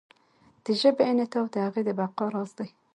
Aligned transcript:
د 0.63 0.65
ژبې 0.81 1.03
انعطاف 1.11 1.47
د 1.51 1.55
هغې 1.65 1.81
د 1.85 1.89
بقا 1.99 2.25
راز 2.33 2.51
دی. 2.57 2.69